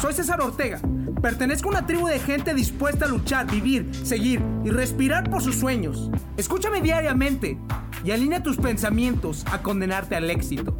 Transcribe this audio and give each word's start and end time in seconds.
Soy 0.00 0.12
César 0.12 0.40
Ortega. 0.42 0.78
Pertenezco 1.22 1.68
a 1.68 1.72
una 1.72 1.86
tribu 1.86 2.06
de 2.06 2.18
gente 2.18 2.52
dispuesta 2.54 3.06
a 3.06 3.08
luchar, 3.08 3.50
vivir, 3.50 3.90
seguir 4.04 4.42
y 4.64 4.70
respirar 4.70 5.30
por 5.30 5.42
sus 5.42 5.56
sueños. 5.56 6.10
Escúchame 6.36 6.82
diariamente 6.82 7.58
y 8.04 8.10
alinea 8.10 8.42
tus 8.42 8.58
pensamientos 8.58 9.44
a 9.50 9.62
condenarte 9.62 10.14
al 10.14 10.30
éxito. 10.30 10.76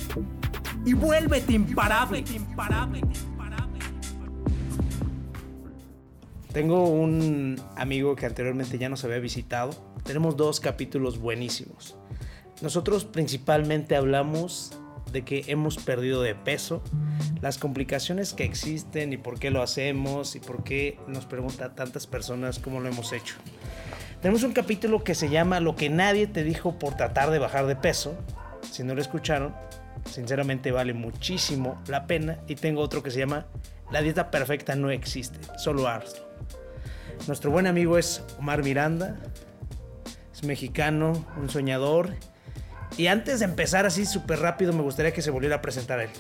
Y 0.85 0.93
vuélvete 0.93 1.55
imparable. 1.55 2.25
Tengo 6.53 6.89
un 6.89 7.61
amigo 7.77 8.17
que 8.17 8.27
anteriormente 8.27 8.79
ya 8.79 8.89
nos 8.89 9.03
había 9.05 9.19
visitado. 9.19 9.71
Tenemos 10.05 10.37
dos 10.37 10.61
capítulos 10.61 11.19
buenísimos. 11.19 11.97
Nosotros 12.63 13.05
principalmente 13.05 13.97
hablamos 13.97 14.79
de 15.13 15.25
que 15.25 15.45
hemos 15.47 15.77
perdido 15.77 16.23
de 16.23 16.35
peso, 16.35 16.83
las 17.41 17.59
complicaciones 17.59 18.33
que 18.33 18.45
existen 18.45 19.13
y 19.13 19.17
por 19.17 19.39
qué 19.39 19.51
lo 19.51 19.63
hacemos 19.63 20.37
y 20.37 20.41
por 20.41 20.65
qué 20.65 20.99
nos 21.07 21.27
pregunta 21.27 21.75
tantas 21.75 22.07
personas 22.07 22.59
cómo 22.59 22.81
lo 22.81 22.89
hemos 22.89 23.13
hecho. 23.13 23.37
Tenemos 24.21 24.43
un 24.43 24.53
capítulo 24.53 25.05
que 25.05 25.15
se 25.15 25.29
llama 25.29 25.61
Lo 25.61 25.77
que 25.77 25.91
nadie 25.91 26.27
te 26.27 26.43
dijo 26.43 26.79
por 26.79 26.97
tratar 26.97 27.31
de 27.31 27.39
bajar 27.39 27.67
de 27.67 27.77
peso. 27.77 28.17
Si 28.71 28.83
no 28.83 28.95
lo 28.95 29.01
escucharon, 29.01 29.55
sinceramente 30.11 30.73
vale 30.73 30.95
muchísimo 30.95 31.81
la 31.87 32.07
pena. 32.07 32.39
Y 32.49 32.57
tengo 32.57 32.81
otro 32.81 33.03
que 33.03 33.11
se 33.11 33.19
llama 33.19 33.47
La 33.93 34.03
dieta 34.03 34.31
perfecta 34.31 34.75
no 34.75 34.91
existe, 34.91 35.39
solo 35.59 35.87
hazlo. 35.87 36.27
Nuestro 37.27 37.51
buen 37.51 37.67
amigo 37.67 37.99
es 37.99 38.23
Omar 38.39 38.63
Miranda, 38.63 39.17
es 40.33 40.45
mexicano, 40.45 41.27
un 41.37 41.49
soñador 41.49 42.15
y 42.97 43.09
antes 43.09 43.41
de 43.41 43.45
empezar 43.45 43.87
así 43.87 44.07
súper 44.07 44.41
rápido, 44.41 44.73
me 44.73 44.83
gustaría 44.83 45.13
que 45.13 45.23
se 45.23 45.31
volviera 45.31 45.57
a 45.57 45.63
presentar 45.63 45.99
a 45.99 46.05
él. 46.05 46.11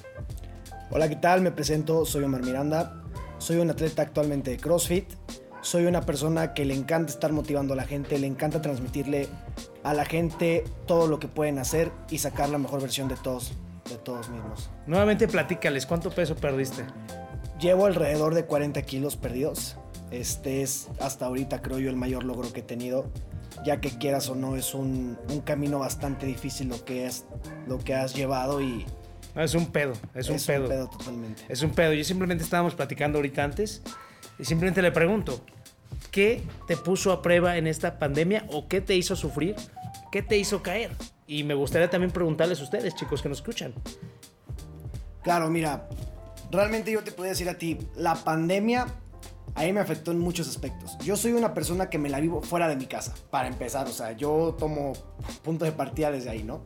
Hola, 0.91 1.09
¿qué 1.09 1.17
tal? 1.17 1.41
Me 1.41 1.51
presento, 1.51 2.05
soy 2.05 2.25
Omar 2.25 2.43
Miranda. 2.43 3.03
Soy 3.39 3.57
un 3.57 3.71
atleta 3.71 4.03
actualmente 4.03 4.51
de 4.51 4.57
CrossFit. 4.59 5.09
Soy 5.63 5.87
una 5.87 6.03
persona 6.03 6.55
que 6.55 6.65
le 6.65 6.75
encanta 6.75 7.13
estar 7.13 7.33
motivando 7.33 7.73
a 7.75 7.77
la 7.77 7.85
gente, 7.85 8.19
le 8.19 8.27
encanta 8.27 8.63
transmitirle 8.63 9.29
a 9.83 9.95
la 9.95 10.05
gente 10.05 10.65
todo 10.87 11.09
lo 11.09 11.19
que 11.19 11.29
pueden 11.29 11.59
hacer 11.59 11.91
y 12.11 12.19
sacar 12.19 12.51
la 12.51 12.59
mejor 12.59 12.81
versión 12.81 13.09
de 13.09 13.17
todos, 13.17 13.53
de 13.89 13.97
todos 13.97 14.29
mismos. 14.29 14.71
Nuevamente 14.87 15.27
platícales, 15.27 15.87
¿cuánto 15.87 16.11
peso 16.11 16.37
perdiste? 16.37 16.85
Llevo 17.59 17.87
alrededor 17.87 18.35
de 18.35 18.45
40 18.45 18.83
kilos 18.83 19.17
perdidos. 19.17 19.77
Este 20.11 20.63
es 20.63 20.89
hasta 21.01 21.27
ahorita 21.27 21.63
creo 21.63 21.79
yo 21.79 21.91
el 21.91 21.97
mayor 21.97 22.23
logro 22.23 22.53
que 22.53 22.61
he 22.61 22.63
tenido 22.63 23.11
ya 23.65 23.81
que 23.81 23.91
quieras 23.91 24.29
o 24.29 24.35
no, 24.35 24.57
es 24.57 24.75
un, 24.75 25.19
camino 25.45 25.79
bastante 25.79 26.27
difícil 26.27 26.69
lo 26.69 26.85
que, 26.85 27.07
es, 27.07 27.25
lo 27.67 27.79
que 27.79 27.95
has 27.95 28.15
llevado 28.15 28.61
y... 28.61 28.87
es 29.35 29.55
un 29.55 29.67
pedo, 29.67 29.93
es 30.15 30.29
un 30.29 30.39
pedo. 30.39 30.65
Es 30.65 30.65
un 30.65 30.69
pedo 30.69 30.89
totalmente. 30.89 31.43
Es 31.49 31.63
un 31.63 31.71
pedo. 31.71 31.93
Yo 31.93 32.05
simplemente 32.05 32.45
estábamos 32.45 32.75
platicando 32.75 33.19
ahorita 33.19 33.45
antes 33.45 33.83
y 34.39 34.45
simplemente 34.45 34.83
le 34.83 34.93
pregunto, 34.93 35.45
¿qué 36.11 36.43
te 36.67 36.77
puso 36.77 37.13
a 37.13 37.23
prueba 37.23 37.57
en 37.57 37.67
esta 37.67 37.99
pandemia 37.99 38.47
o 38.51 38.69
qué 38.69 38.81
te 38.81 38.95
hizo 38.95 39.17
sufrir? 39.17 39.57
¿Qué 40.13 40.23
te 40.23 40.37
hizo 40.39 40.63
caer? 40.63 40.91
Y 41.27 41.45
me 41.45 41.55
gustaría 41.55 41.91
también 41.91 42.13
preguntarles 42.13 42.61
a 42.61 42.65
ustedes, 42.65 42.95
chicos, 42.95 43.23
que 43.23 43.29
nos 43.29 43.39
escuchan. 43.39 43.75
Claro, 45.23 45.51
mira, 45.51 45.89
realmente 46.51 46.93
yo 46.93 47.03
te 47.03 47.11
puedo 47.11 47.29
decir 47.29 47.49
a 47.49 47.59
ti, 47.59 47.79
la 47.97 48.15
pandemia 48.15 48.87
a 49.57 49.63
mí 49.63 49.73
me 49.73 49.81
afectó 49.81 50.11
en 50.11 50.19
muchos 50.19 50.49
aspectos. 50.49 50.99
Yo 50.99 51.17
soy 51.17 51.33
una 51.33 51.55
persona 51.55 51.89
que 51.89 51.99
me 51.99 52.11
la 52.11 52.21
vivo 52.21 52.43
fuera 52.43 52.69
de 52.69 52.77
mi 52.77 52.85
casa, 52.85 53.15
para 53.31 53.49
empezar. 53.49 53.87
O 53.87 53.93
sea, 53.93 54.13
yo 54.13 54.55
tomo 54.59 54.93
punto 55.43 55.65
de 55.65 55.73
partida 55.73 56.11
desde 56.11 56.29
ahí, 56.29 56.43
¿no? 56.43 56.61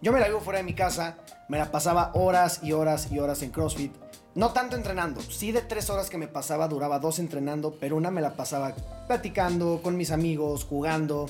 Yo 0.00 0.12
me 0.12 0.18
la 0.18 0.28
vivo 0.28 0.40
fuera 0.40 0.58
de 0.58 0.64
mi 0.64 0.74
casa, 0.74 1.18
me 1.48 1.58
la 1.58 1.70
pasaba 1.70 2.10
horas 2.14 2.60
y 2.62 2.72
horas 2.72 3.12
y 3.12 3.18
horas 3.18 3.42
en 3.42 3.50
CrossFit. 3.50 3.94
No 4.34 4.52
tanto 4.54 4.76
entrenando, 4.76 5.20
sí 5.20 5.52
de 5.52 5.60
tres 5.60 5.90
horas 5.90 6.08
que 6.08 6.16
me 6.16 6.26
pasaba, 6.26 6.68
duraba 6.68 6.98
dos 6.98 7.18
entrenando, 7.18 7.76
pero 7.78 7.96
una 7.96 8.10
me 8.10 8.22
la 8.22 8.34
pasaba 8.34 8.74
platicando 9.06 9.80
con 9.82 9.98
mis 9.98 10.10
amigos, 10.10 10.64
jugando, 10.64 11.26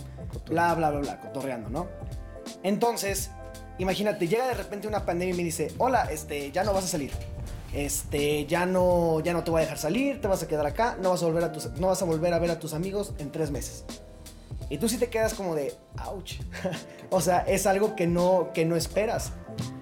bla, 0.49 0.73
bla, 0.75 0.91
bla, 0.91 1.01
bla, 1.01 1.21
cotorreando, 1.21 1.69
¿no? 1.69 1.89
Entonces, 2.63 3.33
imagínate, 3.79 4.29
llega 4.29 4.47
de 4.47 4.55
repente 4.55 4.87
una 4.87 5.05
pandemia 5.05 5.35
y 5.35 5.37
me 5.37 5.43
dice, 5.43 5.75
hola, 5.79 6.05
este, 6.13 6.53
ya 6.53 6.63
no 6.63 6.73
vas 6.73 6.85
a 6.85 6.89
salir 6.89 7.11
este, 7.73 8.47
ya 8.47 8.67
no, 8.67 9.21
ya 9.21 9.33
no 9.33 9.45
te 9.45 9.51
voy 9.51 9.61
a 9.61 9.63
dejar 9.63 9.79
salir, 9.79 10.21
te 10.21 10.29
vas 10.29 10.43
a 10.43 10.49
quedar 10.49 10.67
acá, 10.67 10.97
no 11.01 11.11
vas 11.11 11.23
a 11.23 11.27
volver 11.27 11.45
a, 11.45 11.53
tus, 11.53 11.71
no 11.73 11.89
vas 11.89 12.03
a, 12.03 12.05
volver 12.05 12.35
a 12.35 12.39
ver 12.39 12.51
a 12.51 12.59
tus 12.59 12.75
amigos 12.75 13.13
en 13.19 13.31
tres 13.31 13.51
meses. 13.51 13.85
Y 14.69 14.79
tú 14.79 14.89
sí 14.89 14.99
te 14.99 15.09
quedas 15.09 15.35
como 15.35 15.55
de, 15.55 15.75
ouch. 16.07 16.37
o 17.11 17.21
sea, 17.21 17.41
es 17.41 17.67
algo 17.67 17.95
que 17.95 18.07
no, 18.07 18.51
que 18.55 18.65
no 18.65 18.77
esperas. 18.77 19.33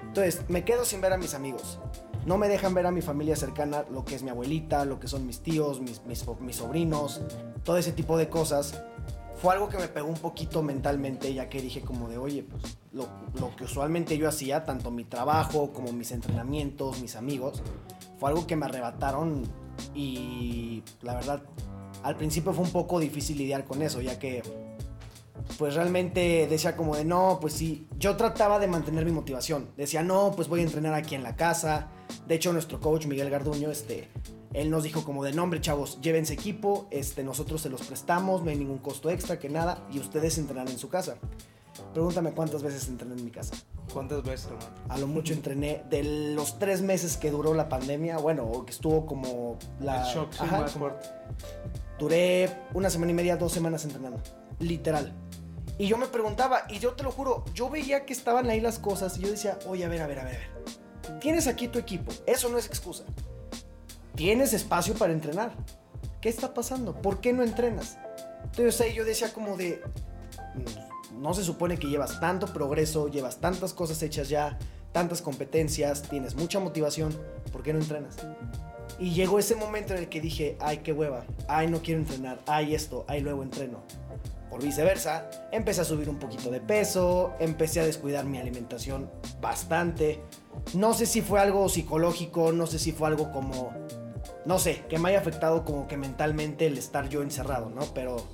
Entonces, 0.03 0.43
me 0.49 0.65
quedo 0.65 0.85
sin 0.85 1.01
ver 1.01 1.13
a 1.13 1.17
mis 1.17 1.35
amigos. 1.35 1.79
No 2.27 2.37
me 2.39 2.49
dejan 2.49 2.75
ver 2.75 2.87
a 2.87 2.91
mi 2.91 3.01
familia 3.01 3.37
cercana, 3.37 3.85
lo 3.91 4.05
que 4.05 4.15
es 4.15 4.23
mi 4.23 4.31
abuelita, 4.31 4.85
lo 4.85 5.01
que 5.01 5.09
son 5.09 5.27
mis 5.27 5.41
tíos, 5.41 5.81
mis, 5.81 6.05
mis, 6.05 6.25
mis 6.41 6.57
sobrinos, 6.57 7.21
todo 7.65 7.79
ese 7.79 7.93
tipo 7.93 8.19
de 8.19 8.29
cosas 8.29 8.75
fue 9.41 9.55
algo 9.55 9.69
que 9.69 9.79
me 9.79 9.89
pegó 9.89 10.09
un 10.09 10.19
poquito 10.19 10.63
mentalmente, 10.63 11.33
ya 11.33 11.49
que 11.49 11.63
dije 11.63 11.81
como 11.81 12.09
de, 12.09 12.19
oye, 12.19 12.43
pues 12.43 12.77
lo, 12.93 13.09
que 13.57 13.65
usualmente 13.65 14.19
yo 14.19 14.29
hacía, 14.29 14.65
tanto 14.65 14.91
mi 14.91 15.05
trabajo 15.05 15.73
como 15.73 15.93
mis 15.93 16.13
entrenamientos, 16.13 17.01
mis 17.01 17.17
amigos, 17.17 17.63
fue 18.19 18.31
algo 18.31 18.47
que 18.47 18.57
me 18.57 18.67
arrebataron 18.67 19.45
y 19.95 20.83
la 21.01 21.15
verdad, 21.15 21.43
al 22.03 22.17
principio 22.17 22.53
fue 22.53 22.65
un 22.65 22.71
poco 22.71 23.01
difícil 23.01 23.39
lidiar 23.39 23.65
con 23.65 23.81
eso, 23.81 24.03
ya 24.03 24.19
que 24.19 24.43
pues 25.59 25.75
realmente 25.75 26.47
decía 26.49 26.77
como 26.77 26.95
de, 26.95 27.07
no, 27.07 27.39
pues 27.41 27.55
sí, 27.55 27.87
yo 27.99 28.17
trataba 28.17 28.59
de 28.59 28.67
mantener 28.67 29.07
mi 29.07 29.13
motivación, 29.13 29.71
decía, 29.77 30.03
no, 30.03 30.33
pues 30.37 30.49
voy 30.49 30.61
a 30.61 30.65
entrenar 30.65 30.93
aquí 30.93 31.15
en 31.15 31.23
la 31.23 31.37
casa, 31.37 31.89
de 32.29 32.35
hecho 32.35 32.53
nuestro 32.53 32.79
coach 32.79 33.07
Miguel 33.07 33.31
Garduño, 33.31 33.71
este, 33.71 34.09
él 34.53 34.71
nos 34.71 34.83
dijo 34.83 35.05
como 35.05 35.23
de 35.23 35.33
nombre, 35.33 35.61
chavos, 35.61 36.01
llévense 36.01 36.35
equipo, 36.35 36.87
este, 36.91 37.23
nosotros 37.23 37.61
se 37.61 37.69
los 37.69 37.83
prestamos, 37.83 38.43
no 38.43 38.51
hay 38.51 38.57
ningún 38.57 38.79
costo 38.79 39.09
extra 39.09 39.39
que 39.39 39.49
nada, 39.49 39.87
y 39.93 40.01
ustedes 40.01 40.39
entrenarán 40.39 40.73
en 40.73 40.79
su 40.79 40.89
casa. 40.89 41.17
Pregúntame 41.95 42.33
cuántas 42.33 42.63
veces 42.63 42.89
entrené 42.89 43.15
en 43.15 43.25
mi 43.25 43.31
casa. 43.31 43.55
¿Cuántas 43.93 44.23
veces, 44.25 44.47
hermano? 44.47 44.67
A 44.89 44.99
lo 44.99 45.07
mucho 45.07 45.33
entrené 45.33 45.85
de 45.89 46.35
los 46.35 46.59
tres 46.59 46.83
meses 46.83 47.17
que 47.17 47.31
duró 47.31 47.55
la 47.55 47.69
pandemia, 47.69 48.19
bueno, 48.19 48.65
que 48.65 48.73
estuvo 48.73 49.07
como 49.07 49.57
la... 49.81 50.03
El 50.03 50.15
shock, 50.15 50.33
sí, 50.33 50.45
más 50.51 50.73
fuerte. 50.73 51.09
Duré 51.99 52.51
una 52.75 52.91
semana 52.91 53.13
y 53.13 53.15
media, 53.15 53.37
dos 53.37 53.53
semanas 53.53 53.85
entrenando, 53.85 54.21
literal. 54.59 55.13
Y 55.79 55.87
yo 55.87 55.97
me 55.97 56.07
preguntaba, 56.07 56.63
y 56.69 56.81
yo 56.81 56.93
te 56.95 57.05
lo 57.05 57.13
juro, 57.13 57.45
yo 57.55 57.71
veía 57.71 58.05
que 58.05 58.13
estaban 58.13 58.51
ahí 58.51 58.61
las 58.61 58.79
cosas 58.79 59.17
y 59.17 59.23
yo 59.23 59.31
decía, 59.31 59.59
oye, 59.67 59.85
a 59.85 59.89
ver, 59.89 60.03
a 60.03 60.07
ver, 60.09 60.19
a 60.19 60.25
ver, 60.25 60.37
a 60.37 60.39
ver. 60.59 61.21
Tienes 61.21 61.47
aquí 61.47 61.69
tu 61.69 61.79
equipo, 61.79 62.13
eso 62.27 62.49
no 62.49 62.59
es 62.59 62.67
excusa 62.67 63.05
tienes 64.21 64.53
espacio 64.53 64.93
para 64.93 65.15
entrenar. 65.15 65.51
¿Qué 66.21 66.29
está 66.29 66.53
pasando? 66.53 66.93
¿Por 66.93 67.23
qué 67.23 67.33
no 67.33 67.43
entrenas? 67.43 67.97
Entonces 68.45 68.79
ahí 68.83 68.93
yo 68.93 69.07
decía 69.07 69.33
como 69.33 69.57
de, 69.57 69.81
mm, 70.57 71.23
no 71.23 71.33
se 71.33 71.43
supone 71.43 71.79
que 71.79 71.87
llevas 71.87 72.21
tanto 72.21 72.53
progreso, 72.53 73.09
llevas 73.09 73.39
tantas 73.39 73.73
cosas 73.73 74.03
hechas 74.03 74.29
ya, 74.29 74.59
tantas 74.93 75.23
competencias, 75.23 76.03
tienes 76.03 76.35
mucha 76.35 76.61
motivación, 76.61 77.19
¿por 77.51 77.63
qué 77.63 77.73
no 77.73 77.79
entrenas? 77.79 78.19
Y 78.99 79.15
llegó 79.15 79.39
ese 79.39 79.55
momento 79.55 79.95
en 79.95 80.01
el 80.01 80.11
que 80.11 80.21
dije, 80.21 80.59
ay, 80.61 80.81
qué 80.85 80.93
hueva, 80.93 81.25
ay, 81.49 81.69
no 81.69 81.81
quiero 81.81 82.01
entrenar, 82.01 82.41
ay, 82.47 82.75
esto, 82.75 83.07
ay, 83.09 83.23
luego 83.23 83.43
entreno. 83.43 83.79
Por 84.51 84.63
viceversa, 84.63 85.31
empecé 85.51 85.81
a 85.81 85.85
subir 85.85 86.11
un 86.11 86.19
poquito 86.19 86.51
de 86.51 86.61
peso, 86.61 87.33
empecé 87.41 87.81
a 87.81 87.87
descuidar 87.87 88.27
mi 88.27 88.37
alimentación 88.37 89.11
bastante. 89.41 90.21
No 90.75 90.93
sé 90.93 91.07
si 91.07 91.23
fue 91.23 91.41
algo 91.41 91.71
psicológico, 91.71 92.53
no 92.53 92.67
sé 92.67 92.79
si 92.79 92.93
fue 92.93 93.09
algo 93.09 93.33
como 93.33 93.73
no 94.45 94.59
sé, 94.59 94.85
que 94.89 94.99
me 94.99 95.11
haya 95.11 95.19
afectado 95.19 95.65
como 95.65 95.87
que 95.87 95.97
mentalmente 95.97 96.67
el 96.67 96.79
estar 96.79 97.09
yo 97.09 97.23
encerrado, 97.23 97.71
¿no? 97.71 97.83
Pero 97.95 98.27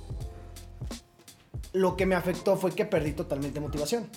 lo 1.73 1.95
que 1.95 2.05
me 2.05 2.15
afectó 2.15 2.57
fue 2.57 2.71
que 2.71 2.85
perdí 2.85 3.11
totalmente 3.11 3.59
motivación. 3.59 4.09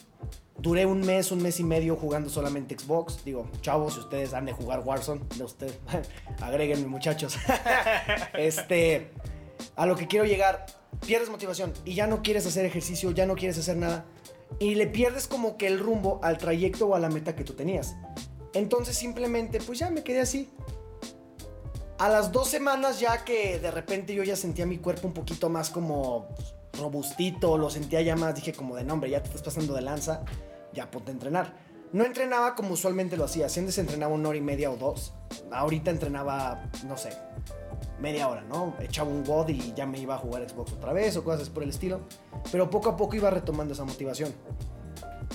Duré 0.59 0.85
un 0.85 1.01
mes, 1.01 1.33
un 1.33 1.43
mes 1.43 1.59
y 1.59 1.65
medio 1.65 1.97
jugando 1.97 2.29
solamente 2.29 2.79
Xbox. 2.79 3.25
Digo, 3.25 3.49
chavos, 3.63 3.95
si 3.95 4.01
ustedes 4.01 4.35
han 4.35 4.45
de 4.45 4.53
jugar 4.53 4.81
Warzone, 4.85 5.23
de 5.37 5.45
ustedes, 5.45 5.79
agréguenme 6.41 6.87
muchachos. 6.87 7.37
este, 8.35 9.11
a 9.77 9.87
lo 9.87 9.97
que 9.97 10.07
quiero 10.07 10.27
llegar, 10.27 10.67
pierdes 11.07 11.31
motivación 11.31 11.73
y 11.85 11.95
ya 11.95 12.07
no 12.07 12.23
quieres 12.23 12.47
hacer 12.47 12.67
ejercicio, 12.67 13.11
ya 13.11 13.27
no 13.27 13.37
quieres 13.37 13.59
hacer 13.59 13.77
nada. 13.77 14.05
Y 14.59 14.75
le 14.75 14.87
pierdes 14.87 15.27
como 15.29 15.57
que 15.57 15.67
el 15.67 15.79
rumbo 15.79 16.21
al 16.23 16.37
trayecto 16.37 16.89
o 16.89 16.95
a 16.95 17.01
la 17.01 17.09
meta 17.09 17.35
que 17.35 17.45
tú 17.45 17.55
tenías. 17.55 17.97
Entonces 18.53 18.97
simplemente, 18.97 19.61
pues 19.61 19.79
ya 19.79 19.91
me 19.91 20.03
quedé 20.03 20.21
así. 20.21 20.51
A 22.01 22.09
las 22.09 22.33
dos 22.33 22.49
semanas 22.49 22.99
ya 22.99 23.27
que 23.27 23.59
de 23.59 23.71
repente 23.71 24.15
yo 24.15 24.25
ya 24.25 24.35
sentía 24.35 24.65
mi 24.65 24.79
cuerpo 24.79 25.07
un 25.07 25.13
poquito 25.13 25.51
más 25.51 25.69
como 25.69 26.29
robustito, 26.79 27.59
lo 27.59 27.69
sentía 27.69 28.01
ya 28.01 28.17
más, 28.17 28.35
dije 28.35 28.55
como 28.55 28.75
de 28.75 28.85
nombre, 28.85 29.11
ya 29.11 29.23
te 29.23 29.27
estás 29.27 29.43
pasando 29.43 29.75
de 29.75 29.83
lanza, 29.83 30.23
ya 30.73 30.91
ponte 30.91 31.11
a 31.11 31.13
entrenar. 31.13 31.53
No 31.93 32.07
entrenaba 32.07 32.55
como 32.55 32.73
usualmente 32.73 33.19
lo 33.19 33.25
hacía, 33.25 33.49
antes 33.55 33.77
entrenaba 33.77 34.15
una 34.15 34.31
hora 34.31 34.39
y 34.39 34.41
media 34.41 34.71
o 34.71 34.79
dos. 34.79 35.13
Ahorita 35.53 35.91
entrenaba, 35.91 36.71
no 36.87 36.97
sé, 36.97 37.11
media 38.01 38.29
hora, 38.29 38.41
¿no? 38.49 38.73
Echaba 38.81 39.11
un 39.11 39.23
WOD 39.23 39.51
y 39.51 39.75
ya 39.75 39.85
me 39.85 39.99
iba 39.99 40.15
a 40.15 40.19
jugar 40.19 40.49
Xbox 40.49 40.73
otra 40.73 40.95
vez 40.95 41.19
o 41.19 41.23
cosas 41.23 41.51
por 41.51 41.65
el 41.65 41.69
estilo. 41.69 42.01
Pero 42.51 42.71
poco 42.71 42.89
a 42.89 42.97
poco 42.97 43.15
iba 43.15 43.29
retomando 43.29 43.75
esa 43.75 43.85
motivación. 43.85 44.33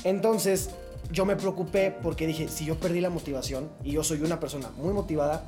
Entonces 0.03 0.71
yo 1.11 1.25
me 1.25 1.35
preocupé 1.35 1.91
porque 1.91 2.25
dije, 2.25 2.47
si 2.47 2.65
yo 2.65 2.79
perdí 2.79 3.01
la 3.01 3.11
motivación 3.11 3.69
y 3.83 3.91
yo 3.91 4.03
soy 4.03 4.21
una 4.21 4.39
persona 4.39 4.71
muy 4.77 4.93
motivada, 4.93 5.43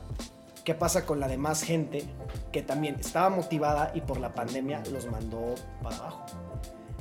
¿Qué 0.68 0.76
pasa 0.76 1.06
con 1.06 1.22
la 1.22 1.30
demás 1.30 1.64
gente 1.64 2.04
que 2.52 2.62
también 2.62 2.98
estaba 3.00 3.30
motivada 3.30 3.94
y 3.96 4.02
por 4.02 4.20
la 4.20 4.36
pandemia 4.36 4.84
los 4.92 5.06
mandó 5.10 5.56
para 5.82 5.96
abajo? 5.96 6.26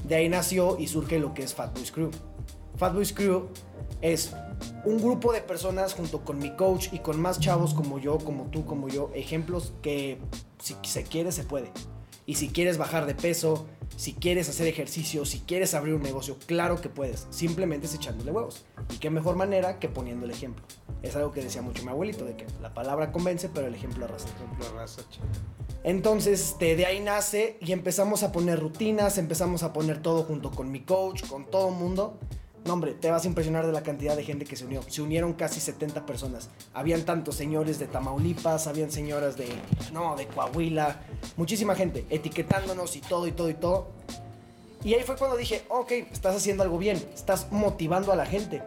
De 0.05 0.15
ahí 0.15 0.29
nació 0.29 0.79
y 0.79 0.87
surge 0.87 1.19
lo 1.19 1.35
que 1.35 1.43
es 1.43 1.53
Fat 1.53 1.75
Boys 1.75 1.91
Crew. 1.91 2.13
Fat 2.77 2.95
Boys 2.95 3.13
Crew 3.13 3.49
es 4.03 4.33
un 4.85 4.99
grupo 4.99 5.33
de 5.33 5.41
personas 5.41 5.95
junto 5.95 6.25
con 6.25 6.39
mi 6.39 6.55
coach 6.55 6.93
y 6.93 7.01
con 7.01 7.21
más 7.21 7.41
chavos 7.41 7.75
como 7.75 7.99
yo, 7.99 8.19
como 8.19 8.45
tú, 8.53 8.65
como 8.65 8.87
yo, 8.87 9.11
ejemplos 9.15 9.73
que 9.83 10.21
si 10.63 10.77
se 10.85 11.03
quiere 11.03 11.33
se 11.33 11.43
puede. 11.43 11.73
Y 12.25 12.37
si 12.37 12.51
quieres 12.51 12.79
bajar 12.79 13.05
de 13.05 13.17
peso, 13.17 13.67
si 13.97 14.13
quieres 14.13 14.49
hacer 14.49 14.69
ejercicio, 14.69 15.25
si 15.25 15.41
quieres 15.41 15.75
abrir 15.75 15.95
un 15.95 16.03
negocio, 16.03 16.37
claro 16.47 16.81
que 16.81 16.89
puedes. 16.89 17.27
Simplemente 17.31 17.87
es 17.87 17.95
echándole 17.97 18.31
huevos. 18.31 18.65
Y 18.95 18.99
qué 18.99 19.11
mejor 19.11 19.35
manera 19.35 19.81
que 19.81 19.89
poniendo 19.89 20.25
el 20.25 20.31
ejemplo. 20.31 20.65
Es 21.03 21.15
algo 21.17 21.33
que 21.33 21.43
decía 21.43 21.63
mucho 21.63 21.83
mi 21.83 21.91
abuelito, 21.91 22.25
de 22.25 22.37
que 22.37 22.47
la 22.61 22.75
palabra 22.75 23.13
convence, 23.13 23.49
pero 23.49 23.67
el 23.67 23.75
ejemplo 23.75 24.05
arrastra. 24.05 24.35
Ejemplo, 24.35 24.67
raza, 24.75 25.03
chido. 25.11 25.27
Entonces, 25.85 26.41
este, 26.41 26.75
de 26.75 26.85
ahí 26.85 27.01
nace 27.01 27.59
y 27.61 27.73
empezamos 27.73 28.23
a 28.25 28.33
poner 28.33 28.59
rutinas, 28.59 29.19
empezamos 29.19 29.63
a 29.63 29.73
poner 29.73 30.03
todo 30.03 30.25
junto 30.25 30.51
con 30.51 30.71
mi 30.73 30.81
coach, 30.81 31.25
con 31.29 31.47
todo 31.47 31.69
el 31.69 31.75
mundo. 31.77 32.19
No, 32.65 32.73
hombre, 32.73 32.95
te 32.95 33.09
vas 33.09 33.25
a 33.25 33.29
impresionar 33.29 33.65
de 33.65 33.73
la 33.73 33.83
cantidad 33.83 34.17
de 34.17 34.25
gente 34.25 34.45
que 34.45 34.57
se 34.57 34.65
unió. 34.65 34.83
Se 34.89 35.01
unieron 35.01 35.35
casi 35.35 35.61
70 35.61 36.05
personas. 36.05 36.51
Habían 36.75 37.05
tantos 37.05 37.37
señores 37.37 37.79
de 37.79 37.87
Tamaulipas, 37.87 38.67
habían 38.67 38.91
señoras 38.91 39.37
de, 39.37 39.47
no, 39.93 40.17
de 40.17 40.27
Coahuila, 40.27 41.01
muchísima 41.37 41.77
gente 41.77 42.05
etiquetándonos 42.11 42.97
y 42.97 43.01
todo 43.03 43.29
y 43.29 43.33
todo 43.33 43.49
y 43.51 43.55
todo. 43.55 43.87
Y 44.83 44.95
ahí 44.95 45.05
fue 45.05 45.17
cuando 45.17 45.37
dije, 45.37 45.63
ok, 45.69 45.93
estás 46.11 46.35
haciendo 46.35 46.65
algo 46.65 46.79
bien, 46.79 46.97
estás 47.15 47.53
motivando 47.53 48.13
a 48.13 48.17
la 48.17 48.27
gente. 48.27 48.63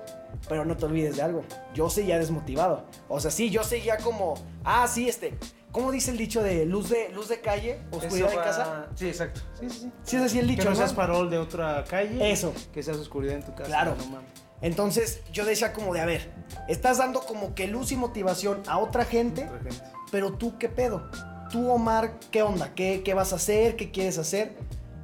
Pero 0.47 0.65
no 0.65 0.75
te 0.77 0.86
olvides 0.86 1.15
de 1.18 1.21
algo, 1.21 1.44
yo 1.74 1.89
seguía 1.89 2.18
desmotivado. 2.18 2.86
O 3.07 3.19
sea, 3.19 3.30
sí, 3.31 3.50
yo 3.50 3.63
seguía 3.63 3.97
como, 3.97 4.33
ah, 4.63 4.88
sí, 4.88 5.07
este, 5.09 5.38
¿cómo 5.71 5.91
dice 5.91 6.09
el 6.12 6.18
dicho 6.18 6.41
de 6.41 6.65
luz 6.65 6.89
de, 6.89 7.09
luz 7.09 7.27
de 7.30 7.39
calle, 7.41 7.80
oscuridad 7.91 8.36
va- 8.36 8.44
casa? 8.44 8.88
Sí, 8.95 9.07
exacto. 9.07 9.41
Sí, 9.59 9.69
sí, 9.69 9.80
sí. 9.81 9.91
Sí, 10.03 10.15
es 10.15 10.21
así 10.24 10.39
el 10.39 10.47
dicho, 10.47 10.59
que 10.63 10.69
no 10.69 10.71
¿no? 10.71 10.77
seas 10.77 10.94
farol 10.94 11.30
de 11.30 11.38
otra 11.38 11.83
calle. 11.83 12.31
Eso. 12.31 12.53
Que 12.74 12.81
seas 12.81 12.97
oscuridad 12.97 13.36
en 13.36 13.44
tu 13.44 13.51
casa. 13.53 13.65
Claro. 13.65 13.95
No 13.97 14.06
mames. 14.07 14.30
Entonces 14.62 15.21
yo 15.31 15.45
decía 15.45 15.71
como 15.71 15.94
de, 15.94 16.01
a 16.01 16.06
ver, 16.06 16.31
estás 16.68 16.97
dando 16.97 17.21
como 17.21 17.53
que 17.56 17.68
luz 17.68 17.91
y 17.91 17.95
motivación 17.95 18.62
a 18.68 18.77
otra 18.80 19.06
gente, 19.06 19.45
Otra 19.45 19.59
gente. 19.71 19.83
pero 20.12 20.33
tú 20.33 20.57
qué 20.57 20.68
pedo. 20.68 21.09
Tú, 21.51 21.69
Omar, 21.71 22.13
¿qué 22.31 22.41
onda? 22.44 22.74
¿Qué, 22.75 23.01
qué 23.03 23.13
vas 23.13 23.31
a 23.33 23.38
hacer? 23.38 23.75
¿Qué 23.75 23.89
quieres 23.91 24.18
hacer? 24.18 24.56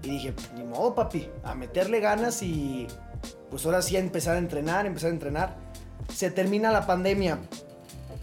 Y 0.03 0.09
dije, 0.09 0.33
ni 0.55 0.63
modo, 0.63 0.93
papi, 0.93 1.29
a 1.43 1.55
meterle 1.55 1.99
ganas 1.99 2.43
y 2.43 2.85
pues 3.49 3.65
ahora 3.65 3.81
sí 3.81 3.95
a 3.95 3.99
empezar 3.99 4.35
a 4.35 4.39
entrenar, 4.39 4.85
empezar 4.85 5.09
a 5.09 5.13
entrenar. 5.13 5.55
Se 6.13 6.31
termina 6.31 6.71
la 6.71 6.85
pandemia. 6.85 7.39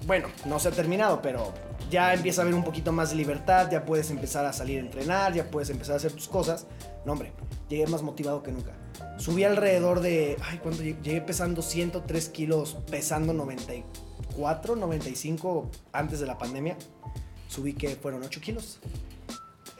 Bueno, 0.07 0.29
no 0.47 0.59
se 0.59 0.69
ha 0.69 0.73
terminado, 0.73 1.23
pero 1.23 1.53
ya 1.91 2.15
empieza 2.15 2.41
a 2.41 2.45
haber 2.45 2.55
un 2.55 2.65
poquito 2.65 2.91
más 2.91 3.11
de 3.11 3.17
libertad, 3.17 3.71
ya 3.71 3.85
puedes 3.85 4.11
empezar 4.11 4.45
a 4.47 4.53
salir 4.53 4.79
a 4.79 4.81
entrenar, 4.81 5.33
ya 5.35 5.51
puedes 5.51 5.71
empezar 5.71 5.95
a 5.95 5.97
hacer 5.97 6.13
tus 6.13 6.27
cosas. 6.27 6.67
No, 7.05 7.13
hombre, 7.13 7.33
llegué 7.69 7.87
más 7.87 8.03
motivado 8.03 8.43
que 8.43 8.51
nunca. 8.51 8.73
Subí 9.19 9.45
alrededor 9.45 10.01
de, 10.01 10.37
ay, 10.43 10.59
cuando 10.59 10.83
llegué 10.83 11.21
pesando 11.21 11.63
103 11.63 12.29
kilos, 12.31 12.79
pesando 12.91 13.33
94, 13.33 14.77
95 14.77 15.71
antes 15.93 16.21
de 16.21 16.27
la 16.27 16.39
pandemia. 16.39 16.77
Subí 17.49 17.75
que 17.75 17.91
fueron 17.97 18.23
8 18.23 18.41
kilos. 18.41 18.81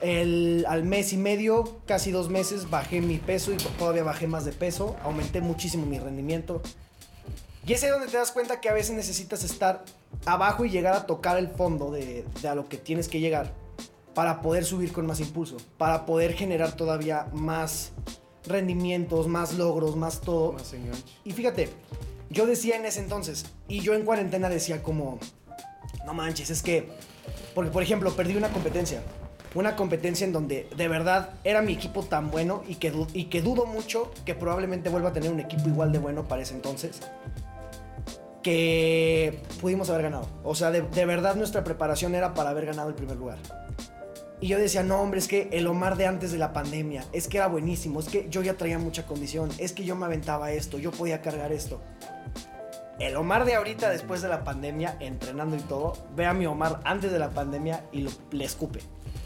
El, 0.03 0.65
al 0.67 0.83
mes 0.83 1.13
y 1.13 1.17
medio, 1.17 1.79
casi 1.85 2.11
dos 2.11 2.29
meses, 2.29 2.69
bajé 2.69 2.99
mi 3.01 3.17
peso 3.17 3.53
y 3.53 3.57
todavía 3.79 4.03
bajé 4.03 4.27
más 4.27 4.43
de 4.43 4.51
peso. 4.51 4.95
Aumenté 5.03 5.39
muchísimo 5.41 5.85
mi 5.85 5.97
rendimiento. 5.97 6.61
Y 7.65 7.71
es 7.71 7.83
ahí 7.83 7.89
donde 7.89 8.07
te 8.07 8.17
das 8.17 8.31
cuenta 8.31 8.59
que 8.59 8.67
a 8.67 8.73
veces 8.73 8.95
necesitas 8.95 9.43
estar 9.45 9.85
abajo 10.25 10.65
y 10.65 10.69
llegar 10.69 10.93
a 10.93 11.05
tocar 11.05 11.37
el 11.37 11.47
fondo 11.47 11.89
de, 11.91 12.25
de 12.41 12.47
a 12.47 12.55
lo 12.55 12.67
que 12.67 12.77
tienes 12.77 13.07
que 13.07 13.21
llegar 13.21 13.53
para 14.13 14.41
poder 14.41 14.65
subir 14.65 14.91
con 14.91 15.05
más 15.05 15.19
impulso, 15.19 15.57
para 15.77 16.05
poder 16.05 16.33
generar 16.33 16.73
todavía 16.73 17.27
más 17.33 17.93
rendimientos, 18.45 19.27
más 19.27 19.53
logros, 19.53 19.95
más 19.95 20.21
todo. 20.21 20.53
Más. 20.53 20.75
Y 21.23 21.31
fíjate, 21.31 21.69
yo 22.29 22.45
decía 22.45 22.75
en 22.75 22.85
ese 22.85 22.99
entonces, 22.99 23.45
y 23.67 23.79
yo 23.79 23.93
en 23.93 24.03
cuarentena 24.03 24.49
decía 24.49 24.83
como, 24.83 25.19
no 26.05 26.13
manches, 26.13 26.49
es 26.49 26.61
que, 26.61 26.89
porque 27.55 27.71
por 27.71 27.83
ejemplo, 27.83 28.11
perdí 28.15 28.35
una 28.35 28.49
competencia. 28.49 29.01
Una 29.55 29.75
competencia 29.75 30.25
en 30.25 30.33
donde 30.33 30.67
de 30.75 30.87
verdad 30.87 31.31
era 31.43 31.61
mi 31.61 31.73
equipo 31.73 32.03
tan 32.03 32.31
bueno 32.31 32.63
y 32.67 32.75
que, 32.75 32.91
y 33.13 33.25
que 33.25 33.41
dudo 33.41 33.65
mucho 33.65 34.11
que 34.25 34.33
probablemente 34.33 34.89
vuelva 34.89 35.09
a 35.09 35.13
tener 35.13 35.31
un 35.31 35.39
equipo 35.39 35.69
igual 35.69 35.91
de 35.91 35.99
bueno 35.99 36.27
para 36.27 36.41
ese 36.41 36.55
entonces. 36.55 37.01
Que 38.41 39.41
pudimos 39.61 39.89
haber 39.89 40.03
ganado. 40.03 40.27
O 40.43 40.55
sea, 40.55 40.71
de, 40.71 40.81
de 40.81 41.05
verdad 41.05 41.35
nuestra 41.35 41.63
preparación 41.63 42.15
era 42.15 42.33
para 42.33 42.49
haber 42.49 42.65
ganado 42.65 42.89
el 42.89 42.95
primer 42.95 43.15
lugar. 43.15 43.37
Y 44.43 44.47
yo 44.47 44.57
decía, 44.57 44.83
no, 44.83 44.99
hombre, 44.99 45.19
es 45.19 45.29
que 45.29 45.47
el 45.53 45.67
Omar 45.67 45.95
de 45.95 46.05
antes 46.05 46.33
de 46.33 46.37
la 46.37 46.51
pandemia, 46.51 47.05
es 47.13 47.29
que 47.29 47.37
era 47.37 47.47
buenísimo, 47.47 48.01
es 48.01 48.09
que 48.09 48.27
yo 48.29 48.41
ya 48.41 48.55
traía 48.55 48.77
mucha 48.77 49.05
condición, 49.05 49.49
es 49.57 49.71
que 49.71 49.85
yo 49.85 49.95
me 49.95 50.05
aventaba 50.05 50.51
esto, 50.51 50.77
yo 50.79 50.91
podía 50.91 51.21
cargar 51.21 51.53
esto. 51.53 51.79
El 52.99 53.15
Omar 53.15 53.45
de 53.45 53.55
ahorita, 53.55 53.89
después 53.89 54.21
de 54.21 54.27
la 54.27 54.43
pandemia, 54.43 54.97
entrenando 54.99 55.55
y 55.55 55.59
todo, 55.59 55.93
ve 56.15 56.25
a 56.25 56.33
mi 56.33 56.45
Omar 56.45 56.81
antes 56.83 57.09
de 57.11 57.19
la 57.19 57.29
pandemia 57.29 57.85
y 57.93 58.05
le 58.31 58.43
escupe. 58.43 58.81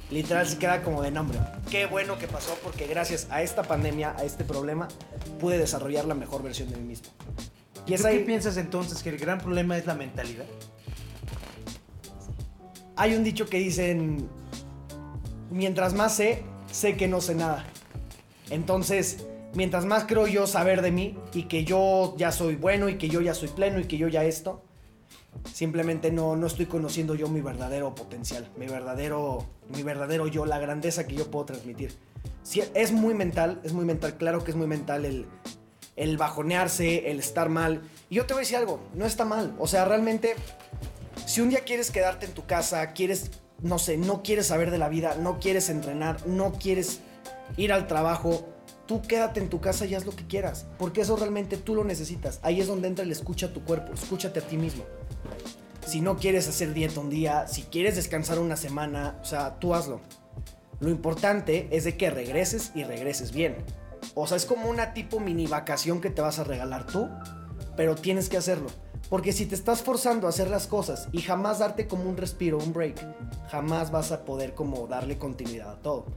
Literal 0.09 0.48
se 0.48 0.57
queda 0.57 0.83
como 0.83 1.01
de 1.01 1.12
nombre. 1.12 1.39
Qué 1.69 1.86
bueno 1.86 2.18
que 2.18 2.27
pasó 2.27 2.57
porque 2.63 2.88
gracias 2.88 3.27
a 3.30 3.42
esta 3.42 3.63
pandemia, 3.63 4.15
a 4.18 4.24
este 4.24 4.44
problema, 4.44 4.88
pude 5.39 5.57
desarrollar 5.57 6.06
la 6.06 6.15
mejor 6.15 6.44
versión 6.44 6.69
de 6.69 6.77
mí 6.77 6.83
mismo. 6.83 7.07
Y 7.86 7.94
es 7.94 8.01
¿Tú 8.01 8.07
ahí, 8.07 8.19
qué 8.19 8.25
piensas 8.25 8.57
entonces? 8.57 9.04
¿Que 9.04 9.09
el 9.09 9.18
gran 9.18 9.39
problema 9.39 9.77
es 9.77 9.86
la 9.86 9.95
mentalidad? 9.95 10.45
hay 12.98 13.13
un 13.13 13.24
dicho 13.24 13.45
que 13.45 13.59
dicen, 13.59 14.27
mientras 15.51 15.94
más 15.94 16.15
sé, 16.15 16.44
sé 16.71 16.98
que 16.98 17.07
no 17.07 17.21
sé 17.21 17.36
nada. 17.36 17.65
Entonces, 18.50 19.27
mientras 19.54 19.86
más 19.86 20.06
creo 20.06 20.27
yo 20.27 20.48
saber 20.48 20.81
de 20.81 20.92
mí 20.92 21.15
y 21.33 21.44
que 21.44 21.63
yo 21.63 22.15
ya 22.18 22.31
soy 22.31 22.56
bueno 22.56 22.89
y 22.89 22.98
que 22.98 23.07
yo 23.07 23.21
ya 23.21 23.36
soy 23.36 23.50
pleno 23.50 23.80
y 23.80 23.86
que 23.86 23.98
yo 23.98 24.07
ya 24.07 24.24
esto, 24.24 24.63
simplemente 25.54 26.12
no, 26.12 26.36
no 26.36 26.48
estoy 26.48 26.66
conociendo 26.66 27.16
yo 27.16 27.28
mi 27.28 27.42
verdadero 27.42 27.95
potencial, 27.95 28.50
mi 28.57 28.68
verdadero, 28.68 29.45
mi 29.69 29.84
verdadero 29.84 30.28
yo, 30.28 30.45
la 30.45 30.60
grandeza 30.60 31.07
que 31.07 31.16
yo 31.16 31.30
puedo 31.31 31.45
transmitir. 31.45 31.94
Sí, 32.44 32.63
es 32.74 32.92
muy 32.92 33.13
mental, 33.13 33.60
es 33.63 33.74
muy 33.74 33.86
mental, 33.86 34.18
claro 34.18 34.44
que 34.44 34.51
es 34.51 34.57
muy 34.57 34.68
mental 34.68 35.06
el, 35.06 35.28
el 35.98 36.18
bajonearse, 36.18 37.12
el 37.12 37.19
estar 37.19 37.50
mal. 37.50 37.81
Y 38.10 38.16
yo 38.16 38.25
te 38.25 38.34
voy 38.34 38.42
a 38.42 38.44
decir 38.44 38.57
algo, 38.57 38.80
no 38.94 39.06
está 39.06 39.25
mal. 39.25 39.54
O 39.60 39.68
sea, 39.68 39.84
realmente, 39.84 40.36
si 41.25 41.42
un 41.42 41.50
día 41.50 41.60
quieres 41.66 41.92
quedarte 41.92 42.25
en 42.25 42.33
tu 42.33 42.45
casa, 42.45 42.94
quieres, 42.94 43.31
no 43.61 43.80
sé, 43.80 43.97
no 43.97 44.23
quieres 44.23 44.47
saber 44.47 44.71
de 44.71 44.78
la 44.78 44.88
vida, 44.88 45.16
no 45.19 45.40
quieres 45.40 45.69
entrenar, 45.69 46.26
no 46.26 46.54
quieres 46.54 47.02
ir 47.57 47.73
al 47.73 47.88
trabajo, 47.88 48.47
tú 48.85 49.02
quédate 49.02 49.40
en 49.40 49.50
tu 49.50 49.59
casa 49.59 49.85
y 49.85 49.95
haz 49.95 50.06
lo 50.06 50.16
que 50.16 50.26
quieras. 50.26 50.68
Porque 50.78 51.02
eso 51.02 51.16
realmente 51.18 51.57
tú 51.57 51.76
lo 51.76 51.83
necesitas. 51.83 52.40
Ahí 52.44 52.61
es 52.61 52.68
donde 52.68 52.88
entra 52.88 53.04
el 53.04 53.11
escucha 53.11 53.47
a 53.47 53.54
tu 53.54 53.64
cuerpo, 53.64 53.94
escúchate 53.94 54.40
a 54.40 54.44
ti 54.44 54.57
mismo. 54.57 54.85
Si 55.87 56.01
no 56.01 56.17
quieres 56.17 56.49
hacer 56.49 56.73
dieta 56.73 56.99
un 56.99 57.09
día, 57.09 57.47
si 57.47 57.61
quieres 57.61 57.95
descansar 57.95 58.39
una 58.39 58.57
semana, 58.57 59.17
o 59.21 59.25
sea, 59.25 59.57
tú 59.57 59.73
hazlo. 59.73 60.01
Lo 60.81 60.89
importante 60.89 61.69
es 61.71 61.85
de 61.85 61.95
que 61.95 62.09
regreses 62.09 62.73
y 62.75 62.83
regreses 62.83 63.31
bien. 63.31 63.56
O 64.13 64.27
sea, 64.27 64.35
es 64.35 64.45
como 64.45 64.69
una 64.69 64.94
tipo 64.94 65.21
mini 65.21 65.47
vacación 65.47 66.01
que 66.01 66.09
te 66.09 66.21
vas 66.21 66.39
a 66.39 66.44
regalar 66.44 66.87
tú, 66.87 67.07
pero 67.77 67.95
tienes 67.95 68.27
que 68.27 68.35
hacerlo. 68.35 68.67
Porque 69.09 69.31
si 69.31 69.45
te 69.45 69.56
estás 69.56 69.81
forzando 69.81 70.27
a 70.27 70.31
hacer 70.31 70.49
las 70.49 70.67
cosas 70.67 71.07
y 71.13 71.21
jamás 71.21 71.59
darte 71.59 71.87
como 71.87 72.09
un 72.09 72.17
respiro, 72.17 72.57
un 72.57 72.73
break, 72.73 72.99
jamás 73.49 73.89
vas 73.89 74.11
a 74.11 74.25
poder 74.25 74.56
como 74.56 74.87
darle 74.87 75.17
continuidad 75.17 75.71
a 75.71 75.81
todo. 75.81 76.07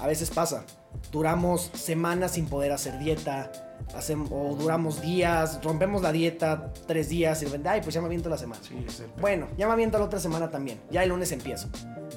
A 0.00 0.08
veces 0.08 0.30
pasa, 0.30 0.64
duramos 1.12 1.70
semanas 1.74 2.32
sin 2.32 2.46
poder 2.46 2.72
hacer 2.72 2.98
dieta, 2.98 3.50
hacem- 3.94 4.28
o 4.30 4.54
duramos 4.54 5.00
días, 5.00 5.60
rompemos 5.62 6.02
la 6.02 6.12
dieta 6.12 6.72
tres 6.86 7.08
días 7.08 7.42
y 7.42 7.46
ay, 7.64 7.80
pues 7.82 7.94
ya 7.94 8.00
me 8.00 8.06
aviento 8.06 8.28
la 8.28 8.38
semana. 8.38 8.60
Sí, 8.62 8.84
es. 8.86 9.02
Bueno, 9.20 9.48
ya 9.56 9.66
me 9.66 9.72
aviento 9.72 9.98
la 9.98 10.04
otra 10.04 10.20
semana 10.20 10.50
también. 10.50 10.80
Ya 10.90 11.02
el 11.02 11.08
lunes 11.08 11.32
empiezo. 11.32 11.68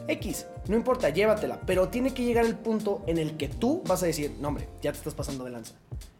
X, 0.07 0.47
no 0.67 0.75
importa, 0.75 1.09
llévatela. 1.09 1.61
Pero 1.65 1.89
tiene 1.89 2.13
que 2.13 2.23
llegar 2.23 2.45
el 2.45 2.55
punto 2.55 3.03
en 3.07 3.17
el 3.17 3.37
que 3.37 3.47
tú 3.47 3.81
vas 3.87 4.03
a 4.03 4.05
decir, 4.05 4.35
no 4.39 4.49
hombre, 4.49 4.67
ya 4.81 4.91
te 4.91 4.97
estás 4.97 5.13
pasando 5.13 5.43
de 5.45 5.51
lanza. 5.51 5.73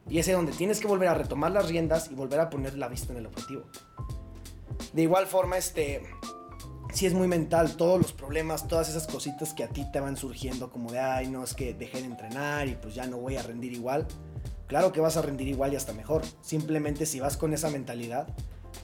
Y 0.10 0.20
ese 0.20 0.34
donde 0.34 0.52
tienes 0.52 0.80
que 0.80 0.88
volver 0.88 1.08
a 1.10 1.14
retomar 1.14 1.52
las 1.52 1.68
riendas 1.68 2.10
y 2.12 2.16
volver 2.16 2.40
a 2.40 2.50
poner 2.50 2.78
la 2.78 2.88
vista 2.88 3.14
en 3.14 3.20
el 3.20 3.26
objetivo. 3.26 3.64
De 4.92 5.02
igual 5.02 5.28
forma, 5.28 5.58
este, 5.58 6.04
sí 6.94 7.06
es 7.06 7.14
muy 7.14 7.28
mental, 7.28 7.76
todos 7.76 8.00
los 8.00 8.14
problemas, 8.14 8.68
todas 8.68 8.90
esas 8.90 9.08
cositas 9.08 9.54
que 9.54 9.64
a 9.64 9.68
ti 9.68 9.86
te 9.92 10.00
van 10.00 10.16
surgiendo, 10.16 10.72
como 10.72 10.92
de, 10.92 11.00
ay, 11.00 11.28
no, 11.28 11.44
es 11.44 11.54
que 11.54 11.74
dejé 11.74 12.00
de 12.00 12.06
entrenar 12.06 12.68
y 12.68 12.76
pues 12.76 12.96
ya 12.96 13.06
no 13.08 13.18
voy 13.18 13.36
a 13.36 13.42
rendir 13.42 13.74
igual. 13.74 14.08
Claro 14.68 14.92
que 14.92 15.02
vas 15.02 15.18
a 15.18 15.22
rendir 15.22 15.48
igual 15.48 15.74
y 15.74 15.76
hasta 15.76 15.94
mejor. 15.94 16.22
Simplemente 16.42 17.06
si 17.06 17.20
vas 17.20 17.38
con 17.38 17.54
esa 17.54 17.70
mentalidad, 17.70 18.28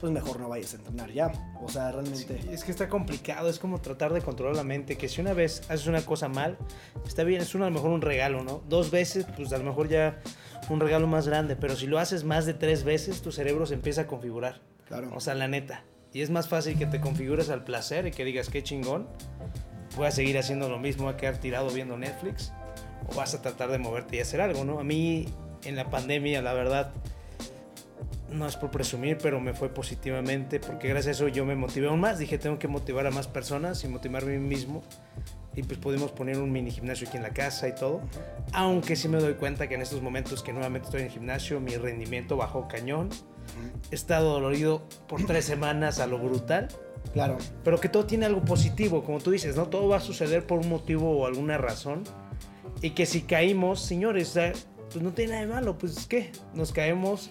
pues 0.00 0.12
mejor 0.12 0.40
no 0.40 0.48
vayas 0.48 0.74
a 0.74 0.76
entrenar 0.76 1.12
ya. 1.12 1.32
O 1.62 1.68
sea, 1.68 1.92
realmente... 1.92 2.40
Sí, 2.42 2.48
es 2.50 2.64
que 2.64 2.70
está 2.70 2.88
complicado, 2.88 3.48
es 3.48 3.58
como 3.58 3.80
tratar 3.80 4.12
de 4.12 4.22
controlar 4.22 4.56
la 4.56 4.64
mente, 4.64 4.96
que 4.96 5.08
si 5.08 5.20
una 5.20 5.32
vez 5.32 5.62
haces 5.68 5.86
una 5.86 6.02
cosa 6.02 6.28
mal, 6.28 6.58
está 7.06 7.24
bien, 7.24 7.42
es 7.42 7.54
uno, 7.54 7.64
a 7.64 7.68
lo 7.68 7.74
mejor 7.74 7.90
un 7.90 8.02
regalo, 8.02 8.42
¿no? 8.42 8.62
Dos 8.68 8.90
veces, 8.90 9.26
pues 9.36 9.52
a 9.52 9.58
lo 9.58 9.64
mejor 9.64 9.88
ya 9.88 10.20
un 10.68 10.80
regalo 10.80 11.06
más 11.06 11.26
grande, 11.26 11.56
pero 11.56 11.76
si 11.76 11.86
lo 11.86 11.98
haces 11.98 12.24
más 12.24 12.46
de 12.46 12.54
tres 12.54 12.84
veces, 12.84 13.22
tu 13.22 13.32
cerebro 13.32 13.66
se 13.66 13.74
empieza 13.74 14.02
a 14.02 14.06
configurar. 14.06 14.60
Claro. 14.86 15.10
O 15.14 15.20
sea, 15.20 15.34
la 15.34 15.48
neta. 15.48 15.84
Y 16.12 16.22
es 16.22 16.30
más 16.30 16.48
fácil 16.48 16.76
que 16.76 16.86
te 16.86 17.00
configures 17.00 17.50
al 17.50 17.64
placer 17.64 18.06
y 18.06 18.10
que 18.10 18.24
digas 18.24 18.48
qué 18.48 18.62
chingón. 18.62 19.06
Voy 19.96 20.06
a 20.06 20.10
seguir 20.10 20.38
haciendo 20.38 20.68
lo 20.68 20.78
mismo, 20.78 21.04
voy 21.04 21.14
a 21.14 21.16
quedar 21.16 21.38
tirado 21.38 21.70
viendo 21.70 21.96
Netflix. 21.96 22.52
O 23.08 23.14
vas 23.14 23.34
a 23.34 23.42
tratar 23.42 23.70
de 23.70 23.78
moverte 23.78 24.16
y 24.16 24.20
hacer 24.20 24.40
algo, 24.40 24.64
¿no? 24.64 24.80
A 24.80 24.84
mí 24.84 25.26
en 25.64 25.76
la 25.76 25.90
pandemia, 25.90 26.42
la 26.42 26.52
verdad, 26.52 26.92
no 28.30 28.46
es 28.46 28.56
por 28.56 28.70
presumir, 28.70 29.18
pero 29.18 29.40
me 29.40 29.54
fue 29.54 29.68
positivamente 29.68 30.60
porque 30.60 30.88
gracias 30.88 31.20
a 31.20 31.24
eso 31.24 31.28
yo 31.28 31.44
me 31.44 31.56
motivé 31.56 31.88
aún 31.88 32.00
más. 32.00 32.18
Dije, 32.18 32.38
tengo 32.38 32.58
que 32.58 32.68
motivar 32.68 33.06
a 33.06 33.10
más 33.10 33.28
personas 33.28 33.82
y 33.84 33.88
motivarme 33.88 34.36
a 34.36 34.38
mí 34.38 34.46
mismo. 34.46 34.82
Y 35.56 35.64
pues 35.64 35.78
pudimos 35.78 36.12
poner 36.12 36.38
un 36.38 36.52
mini 36.52 36.70
gimnasio 36.70 37.08
aquí 37.08 37.16
en 37.16 37.24
la 37.24 37.30
casa 37.30 37.68
y 37.68 37.74
todo. 37.74 38.00
Aunque 38.52 38.94
sí 38.94 39.08
me 39.08 39.18
doy 39.18 39.34
cuenta 39.34 39.68
que 39.68 39.74
en 39.74 39.82
estos 39.82 40.00
momentos 40.00 40.42
que 40.42 40.52
nuevamente 40.52 40.86
estoy 40.86 41.00
en 41.00 41.06
el 41.06 41.12
gimnasio, 41.12 41.60
mi 41.60 41.76
rendimiento 41.76 42.36
bajó 42.36 42.68
cañón. 42.68 43.10
He 43.90 43.94
estado 43.94 44.32
dolorido 44.32 44.86
por 45.08 45.24
tres 45.26 45.44
semanas 45.44 45.98
a 45.98 46.06
lo 46.06 46.18
brutal. 46.18 46.68
Claro. 47.12 47.38
Pero 47.64 47.80
que 47.80 47.88
todo 47.88 48.06
tiene 48.06 48.26
algo 48.26 48.42
positivo, 48.42 49.02
como 49.02 49.20
tú 49.20 49.30
dices, 49.30 49.56
¿no? 49.56 49.66
Todo 49.66 49.88
va 49.88 49.96
a 49.96 50.00
suceder 50.00 50.46
por 50.46 50.58
un 50.60 50.68
motivo 50.68 51.18
o 51.18 51.26
alguna 51.26 51.58
razón. 51.58 52.04
Y 52.82 52.90
que 52.90 53.06
si 53.06 53.22
caímos, 53.22 53.80
señores, 53.80 54.34
pues 54.90 55.02
no 55.02 55.12
tiene 55.12 55.32
nada 55.32 55.46
de 55.46 55.52
malo, 55.52 55.78
pues 55.78 56.06
¿qué? 56.06 56.32
Nos 56.54 56.72
caemos, 56.72 57.28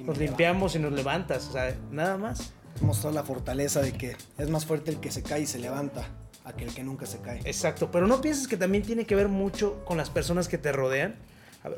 nos 0.00 0.18
limpiamos 0.18 0.74
y 0.74 0.78
nos 0.78 0.92
levantas, 0.92 1.48
o 1.48 1.52
sea, 1.52 1.76
nada 1.90 2.16
más. 2.16 2.52
Mostrar 2.80 3.14
la 3.14 3.22
fortaleza 3.22 3.80
de 3.80 3.92
que 3.92 4.16
es 4.36 4.50
más 4.50 4.66
fuerte 4.66 4.90
el 4.90 4.98
que 4.98 5.10
se 5.10 5.22
cae 5.22 5.42
y 5.42 5.46
se 5.46 5.58
levanta 5.58 6.08
a 6.44 6.52
que 6.52 6.64
el 6.64 6.74
que 6.74 6.82
nunca 6.82 7.06
se 7.06 7.20
cae. 7.20 7.40
Exacto, 7.44 7.90
pero 7.90 8.06
no 8.06 8.20
pienses 8.20 8.48
que 8.48 8.56
también 8.56 8.84
tiene 8.84 9.06
que 9.06 9.14
ver 9.14 9.28
mucho 9.28 9.84
con 9.84 9.96
las 9.96 10.10
personas 10.10 10.48
que 10.48 10.58
te 10.58 10.72
rodean, 10.72 11.16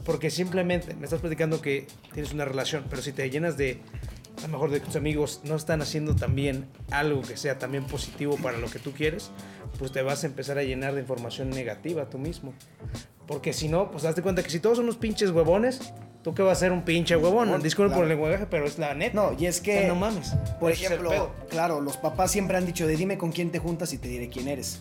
porque 0.04 0.30
simplemente 0.30 0.94
me 0.94 1.04
estás 1.04 1.20
platicando 1.20 1.60
que 1.60 1.86
tienes 2.12 2.32
una 2.32 2.44
relación, 2.44 2.84
pero 2.90 3.02
si 3.02 3.12
te 3.12 3.28
llenas 3.30 3.56
de, 3.56 3.80
a 4.38 4.42
lo 4.42 4.48
mejor 4.48 4.70
de 4.70 4.80
tus 4.80 4.96
amigos 4.96 5.40
no 5.44 5.54
están 5.54 5.80
haciendo 5.80 6.16
también 6.16 6.66
algo 6.90 7.22
que 7.22 7.36
sea 7.36 7.58
también 7.58 7.84
positivo 7.84 8.36
para 8.36 8.58
lo 8.58 8.68
que 8.68 8.78
tú 8.78 8.92
quieres, 8.92 9.30
pues 9.78 9.92
te 9.92 10.02
vas 10.02 10.24
a 10.24 10.26
empezar 10.26 10.58
a 10.58 10.62
llenar 10.62 10.94
de 10.94 11.00
información 11.00 11.50
negativa 11.50 12.08
tú 12.10 12.18
mismo. 12.18 12.52
Porque 13.26 13.52
si 13.52 13.68
no, 13.68 13.90
pues 13.90 14.04
hazte 14.04 14.22
cuenta 14.22 14.42
que 14.42 14.50
si 14.50 14.60
todos 14.60 14.76
son 14.76 14.86
unos 14.86 14.96
pinches 14.96 15.30
huevones, 15.30 15.92
¿tú 16.22 16.34
qué 16.34 16.42
vas 16.42 16.58
a 16.58 16.60
ser 16.60 16.72
un 16.72 16.84
pinche 16.84 17.16
huevón? 17.16 17.60
Disculpe 17.60 17.94
por 17.94 18.04
el 18.04 18.10
lenguaje, 18.10 18.46
pero 18.48 18.66
es 18.66 18.78
la 18.78 18.94
neta. 18.94 19.14
No, 19.14 19.36
y 19.38 19.46
es 19.46 19.60
que. 19.60 19.86
no 19.86 19.96
mames. 19.96 20.34
Por 20.60 20.70
ejemplo, 20.70 21.32
claro, 21.48 21.80
los 21.80 21.96
papás 21.96 22.30
siempre 22.30 22.56
han 22.56 22.66
dicho 22.66 22.86
de 22.86 22.96
dime 22.96 23.18
con 23.18 23.32
quién 23.32 23.50
te 23.50 23.58
juntas 23.58 23.92
y 23.92 23.98
te 23.98 24.08
diré 24.08 24.28
quién 24.28 24.46
eres. 24.46 24.80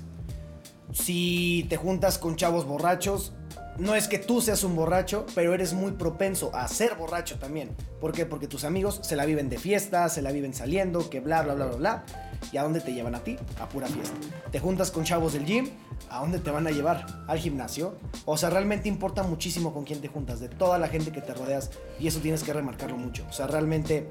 Si 0.94 1.66
te 1.70 1.78
juntas 1.78 2.20
con 2.20 2.36
chavos 2.36 2.66
borrachos, 2.66 3.34
no 3.77 3.96
es 3.96 4.08
que 4.08 4.20
tú 4.20 4.41
seas 4.41 4.63
un 4.63 4.75
borracho, 4.75 5.25
pero 5.36 5.53
eres 5.53 5.74
muy 5.74 5.91
propenso 5.91 6.55
a 6.55 6.67
ser 6.67 6.96
borracho 6.96 7.38
también. 7.38 7.75
¿Por 8.00 8.13
qué? 8.13 8.25
Porque 8.25 8.48
tus 8.48 8.63
amigos 8.63 9.00
se 9.03 9.15
la 9.15 9.25
viven 9.25 9.50
de 9.50 9.58
fiesta, 9.58 10.08
se 10.10 10.22
la 10.22 10.32
viven 10.32 10.53
saliendo, 10.53 11.10
que 11.10 11.20
bla, 11.20 11.41
bla, 11.41 11.55
bla, 11.55 11.65
bla, 11.65 11.75
bla. 11.75 12.05
¿Y 12.51 12.58
a 12.58 12.63
dónde 12.63 12.79
te 12.79 12.94
llevan 12.94 13.15
a 13.15 13.24
ti? 13.24 13.38
A 13.60 13.67
pura 13.67 13.88
fiesta. 13.88 14.15
Te 14.51 14.60
juntas 14.60 14.91
con 14.91 15.03
chavos 15.03 15.34
del 15.34 15.46
gym, 15.46 15.70
¿a 16.10 16.20
dónde 16.20 16.39
te 16.39 16.51
van 16.51 16.67
a 16.67 16.72
llevar? 16.72 17.05
Al 17.27 17.38
gimnasio. 17.38 17.98
O 18.25 18.38
sea, 18.38 18.50
realmente 18.50 18.88
importa 18.88 19.24
muchísimo 19.24 19.74
con 19.74 19.84
quién 19.84 20.00
te 20.01 20.08
juntas, 20.08 20.39
de 20.39 20.48
toda 20.48 20.77
la 20.77 20.88
gente 20.88 21.12
que 21.12 21.22
te 21.22 21.34
rodeas. 21.34 21.72
Y 22.00 22.08
eso 22.08 22.20
tienes 22.20 22.44
que 22.44 22.53
remarcarlo 22.53 22.98
mucho. 22.98 23.25
O 23.29 23.34
sea, 23.34 23.48
realmente, 23.48 24.10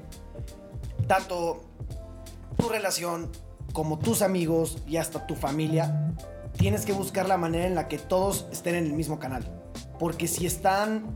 tanto 1.07 1.61
tu 2.57 2.69
relación 2.69 3.31
como 3.73 3.99
tus 3.99 4.21
amigos 4.21 4.77
y 4.87 4.97
hasta 4.97 5.25
tu 5.27 5.35
familia, 5.35 6.13
tienes 6.57 6.85
que 6.85 6.93
buscar 6.93 7.27
la 7.27 7.37
manera 7.37 7.67
en 7.67 7.75
la 7.75 7.87
que 7.87 7.97
todos 7.97 8.47
estén 8.51 8.75
en 8.75 8.85
el 8.85 8.93
mismo 8.93 9.19
canal. 9.19 9.43
Porque 9.99 10.27
si 10.27 10.45
están 10.45 11.15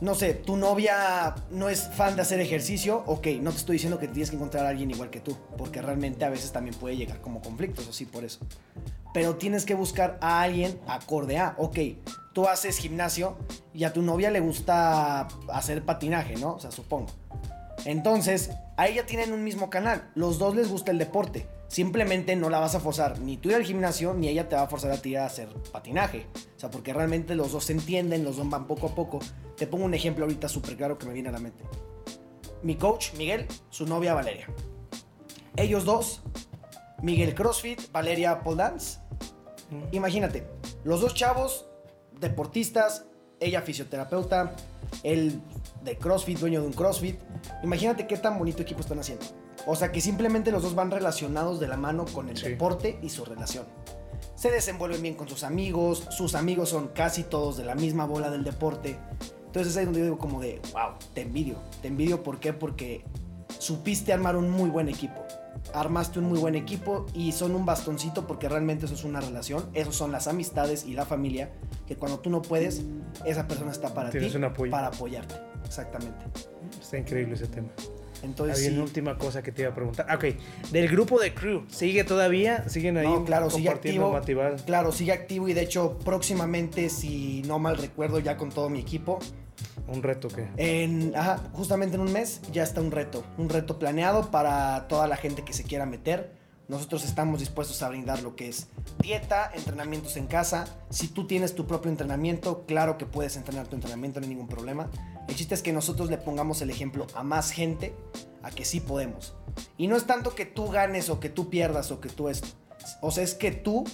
no 0.00 0.14
sé, 0.14 0.34
tu 0.34 0.56
novia 0.56 1.34
no 1.50 1.68
es 1.68 1.88
fan 1.88 2.14
de 2.14 2.22
hacer 2.22 2.40
ejercicio, 2.40 3.02
ok, 3.06 3.26
no 3.40 3.50
te 3.50 3.56
estoy 3.56 3.74
diciendo 3.74 3.98
que 3.98 4.06
tienes 4.06 4.30
que 4.30 4.36
encontrar 4.36 4.64
a 4.64 4.68
alguien 4.68 4.90
igual 4.90 5.10
que 5.10 5.20
tú, 5.20 5.36
porque 5.56 5.82
realmente 5.82 6.24
a 6.24 6.30
veces 6.30 6.52
también 6.52 6.76
puede 6.76 6.96
llegar 6.96 7.20
como 7.20 7.40
conflictos, 7.40 7.88
así 7.88 8.04
por 8.04 8.24
eso. 8.24 8.38
Pero 9.12 9.36
tienes 9.36 9.64
que 9.64 9.74
buscar 9.74 10.18
a 10.20 10.42
alguien 10.42 10.78
acorde 10.86 11.38
a, 11.38 11.54
ok, 11.58 11.78
tú 12.32 12.46
haces 12.46 12.78
gimnasio 12.78 13.38
y 13.74 13.84
a 13.84 13.92
tu 13.92 14.02
novia 14.02 14.30
le 14.30 14.38
gusta 14.38 15.26
hacer 15.48 15.82
patinaje, 15.82 16.36
¿no? 16.36 16.54
O 16.54 16.60
sea, 16.60 16.70
supongo. 16.70 17.08
Entonces, 17.84 18.50
ahí 18.76 18.94
ya 18.94 19.06
tienen 19.06 19.32
un 19.32 19.42
mismo 19.42 19.68
canal, 19.68 20.10
los 20.14 20.38
dos 20.38 20.54
les 20.54 20.68
gusta 20.68 20.92
el 20.92 20.98
deporte 20.98 21.48
simplemente 21.68 22.34
no 22.34 22.50
la 22.50 22.58
vas 22.58 22.74
a 22.74 22.80
forzar 22.80 23.20
ni 23.20 23.36
tú 23.36 23.50
ir 23.50 23.54
al 23.54 23.64
gimnasio, 23.64 24.14
ni 24.14 24.28
ella 24.28 24.48
te 24.48 24.56
va 24.56 24.62
a 24.62 24.66
forzar 24.66 24.90
a 24.90 25.00
ti 25.00 25.14
a 25.14 25.26
hacer 25.26 25.48
patinaje. 25.70 26.26
O 26.56 26.58
sea, 26.58 26.70
porque 26.70 26.92
realmente 26.92 27.34
los 27.34 27.52
dos 27.52 27.64
se 27.64 27.74
entienden, 27.74 28.24
los 28.24 28.36
dos 28.36 28.48
van 28.48 28.66
poco 28.66 28.88
a 28.88 28.94
poco. 28.94 29.20
Te 29.56 29.66
pongo 29.66 29.84
un 29.84 29.94
ejemplo 29.94 30.24
ahorita 30.24 30.48
súper 30.48 30.76
claro 30.76 30.98
que 30.98 31.06
me 31.06 31.12
viene 31.12 31.28
a 31.28 31.32
la 31.32 31.38
mente. 31.38 31.62
Mi 32.62 32.74
coach, 32.74 33.12
Miguel, 33.14 33.46
su 33.70 33.86
novia 33.86 34.14
Valeria. 34.14 34.48
Ellos 35.56 35.84
dos, 35.84 36.22
Miguel 37.02 37.34
CrossFit, 37.34 37.92
Valeria 37.92 38.42
Pole 38.42 38.56
Dance. 38.56 39.00
Imagínate, 39.92 40.44
los 40.84 41.00
dos 41.00 41.14
chavos, 41.14 41.66
deportistas, 42.18 43.04
ella 43.40 43.62
fisioterapeuta, 43.62 44.54
él 45.02 45.40
de 45.84 45.96
CrossFit, 45.96 46.38
dueño 46.38 46.60
de 46.60 46.66
un 46.66 46.72
CrossFit. 46.72 47.20
Imagínate 47.62 48.06
qué 48.06 48.16
tan 48.16 48.38
bonito 48.38 48.62
equipo 48.62 48.80
están 48.80 48.98
haciendo. 48.98 49.26
O 49.70 49.76
sea 49.76 49.92
que 49.92 50.00
simplemente 50.00 50.50
los 50.50 50.62
dos 50.62 50.74
van 50.74 50.90
relacionados 50.90 51.60
de 51.60 51.68
la 51.68 51.76
mano 51.76 52.06
con 52.06 52.30
el 52.30 52.40
deporte 52.40 52.98
y 53.02 53.10
su 53.10 53.26
relación. 53.26 53.66
Se 54.34 54.50
desenvuelven 54.50 55.02
bien 55.02 55.14
con 55.14 55.28
sus 55.28 55.44
amigos, 55.44 56.06
sus 56.08 56.34
amigos 56.34 56.70
son 56.70 56.88
casi 56.88 57.22
todos 57.22 57.58
de 57.58 57.66
la 57.66 57.74
misma 57.74 58.06
bola 58.06 58.30
del 58.30 58.44
deporte. 58.44 58.98
Entonces 59.44 59.76
ahí 59.76 59.82
es 59.82 59.86
donde 59.88 60.00
yo 60.00 60.06
digo 60.06 60.18
como 60.18 60.40
de, 60.40 60.62
wow, 60.72 60.92
te 61.12 61.20
envidio. 61.20 61.56
Te 61.82 61.88
envidio, 61.88 62.22
¿por 62.22 62.40
qué? 62.40 62.54
Porque 62.54 63.04
supiste 63.58 64.10
armar 64.14 64.36
un 64.36 64.48
muy 64.48 64.70
buen 64.70 64.88
equipo. 64.88 65.22
Armaste 65.74 66.18
un 66.18 66.24
muy 66.24 66.38
buen 66.38 66.54
equipo 66.54 67.04
y 67.12 67.32
son 67.32 67.54
un 67.54 67.66
bastoncito 67.66 68.26
porque 68.26 68.48
realmente 68.48 68.86
eso 68.86 68.94
es 68.94 69.04
una 69.04 69.20
relación. 69.20 69.68
Esos 69.74 69.94
son 69.94 70.12
las 70.12 70.28
amistades 70.28 70.86
y 70.86 70.94
la 70.94 71.04
familia 71.04 71.50
que 71.86 71.94
cuando 71.94 72.20
tú 72.20 72.30
no 72.30 72.40
puedes, 72.40 72.84
esa 73.26 73.46
persona 73.46 73.70
está 73.72 73.92
para 73.92 74.08
ti, 74.08 74.18
para 74.70 74.86
apoyarte. 74.86 75.34
Exactamente. 75.66 76.24
Está 76.80 76.96
increíble 76.96 77.34
ese 77.34 77.48
tema. 77.48 77.68
Entonces, 78.22 78.58
Había 78.58 78.76
una 78.76 78.84
última 78.84 79.16
cosa 79.16 79.42
que 79.42 79.52
te 79.52 79.62
iba 79.62 79.70
a 79.70 79.74
preguntar. 79.74 80.06
Ah, 80.08 80.16
ok, 80.16 80.24
del 80.70 80.88
grupo 80.88 81.20
de 81.20 81.34
crew, 81.34 81.64
¿sigue 81.68 82.04
todavía? 82.04 82.68
¿Siguen 82.68 82.96
ahí 82.96 83.06
no, 83.06 83.24
claro, 83.24 83.50
sigue 83.50 83.68
activo, 83.68 84.18
Claro, 84.66 84.92
sigue 84.92 85.12
activo 85.12 85.48
y 85.48 85.54
de 85.54 85.62
hecho 85.62 85.98
próximamente, 86.04 86.88
si 86.90 87.42
no 87.46 87.58
mal 87.58 87.78
recuerdo, 87.78 88.18
ya 88.18 88.36
con 88.36 88.50
todo 88.50 88.68
mi 88.68 88.80
equipo. 88.80 89.18
¿Un 89.86 90.02
reto 90.02 90.28
qué? 90.28 90.48
En, 90.56 91.16
ajá, 91.16 91.38
justamente 91.52 91.96
en 91.96 92.02
un 92.02 92.12
mes 92.12 92.40
ya 92.52 92.62
está 92.62 92.80
un 92.80 92.90
reto. 92.90 93.24
Un 93.38 93.48
reto 93.48 93.78
planeado 93.78 94.30
para 94.30 94.86
toda 94.88 95.06
la 95.08 95.16
gente 95.16 95.42
que 95.44 95.52
se 95.52 95.64
quiera 95.64 95.86
meter. 95.86 96.37
Nosotros 96.68 97.06
estamos 97.06 97.40
dispuestos 97.40 97.82
a 97.82 97.88
brindar 97.88 98.22
lo 98.22 98.36
que 98.36 98.48
es 98.48 98.68
dieta, 99.00 99.50
entrenamientos 99.54 100.18
en 100.18 100.26
casa. 100.26 100.66
Si 100.90 101.08
tú 101.08 101.26
tienes 101.26 101.54
tu 101.54 101.66
propio 101.66 101.90
entrenamiento, 101.90 102.66
claro 102.66 102.98
que 102.98 103.06
puedes 103.06 103.38
entrenar 103.38 103.68
tu 103.68 103.74
entrenamiento, 103.74 104.20
no 104.20 104.24
hay 104.24 104.34
ningún 104.34 104.48
problema. 104.48 104.90
El 105.28 105.34
chiste 105.34 105.54
es 105.54 105.62
que 105.62 105.72
nosotros 105.72 106.10
le 106.10 106.18
pongamos 106.18 106.60
el 106.60 106.68
ejemplo 106.68 107.06
a 107.14 107.22
más 107.22 107.52
gente 107.52 107.94
a 108.42 108.50
que 108.50 108.66
sí 108.66 108.80
podemos. 108.80 109.34
Y 109.78 109.86
no 109.86 109.96
es 109.96 110.04
tanto 110.04 110.34
que 110.34 110.44
tú 110.44 110.68
ganes 110.68 111.08
o 111.08 111.20
que 111.20 111.30
tú 111.30 111.48
pierdas 111.48 111.90
o 111.90 112.02
que 112.02 112.10
tú 112.10 112.28
es... 112.28 112.42
O 113.00 113.10
sea, 113.10 113.24
es 113.24 113.34
que 113.34 113.50
tú, 113.50 113.84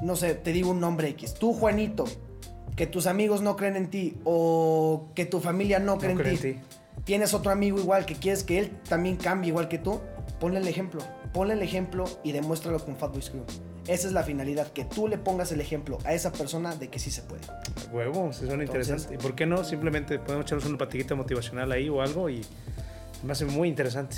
no 0.00 0.16
sé, 0.16 0.34
te 0.34 0.52
digo 0.52 0.72
un 0.72 0.80
nombre 0.80 1.08
X. 1.10 1.34
Tú, 1.34 1.54
Juanito, 1.54 2.04
que 2.74 2.88
tus 2.88 3.06
amigos 3.06 3.42
no 3.42 3.54
creen 3.54 3.76
en 3.76 3.90
ti 3.90 4.18
o 4.24 5.06
que 5.14 5.24
tu 5.24 5.38
familia 5.38 5.78
no 5.78 5.98
cree, 5.98 6.12
en, 6.12 6.40
ti. 6.40 6.56
Tienes 7.04 7.32
otro 7.32 7.52
amigo 7.52 7.78
igual 7.78 8.06
que 8.06 8.16
quieres 8.16 8.42
que 8.42 8.58
él 8.58 8.76
también 8.88 9.14
cambie 9.14 9.50
igual 9.50 9.68
que 9.68 9.78
tú. 9.78 10.00
Ponle 10.40 10.58
el 10.58 10.66
ejemplo 10.66 11.00
ponle 11.32 11.54
el 11.54 11.62
ejemplo 11.62 12.04
y 12.22 12.32
demuéstralo 12.32 12.78
con 12.84 12.96
Fatboy 12.96 13.22
Crew. 13.22 13.44
Esa 13.86 14.06
es 14.06 14.12
la 14.12 14.22
finalidad, 14.22 14.68
que 14.68 14.84
tú 14.84 15.08
le 15.08 15.18
pongas 15.18 15.50
el 15.50 15.60
ejemplo 15.60 15.98
a 16.04 16.14
esa 16.14 16.30
persona 16.32 16.76
de 16.76 16.88
que 16.88 16.98
sí 16.98 17.10
se 17.10 17.22
puede. 17.22 17.42
Huevo, 17.90 18.32
se 18.32 18.46
suena 18.46 18.62
interesante. 18.62 19.14
¿Y 19.14 19.18
por 19.18 19.34
qué 19.34 19.44
no? 19.44 19.64
Simplemente 19.64 20.18
podemos 20.18 20.46
echarnos 20.46 20.66
una 20.66 20.78
patiguita 20.78 21.14
motivacional 21.14 21.72
ahí 21.72 21.88
o 21.88 22.00
algo 22.00 22.30
y 22.30 22.42
me 23.24 23.32
hace 23.32 23.44
muy 23.44 23.68
interesante. 23.68 24.16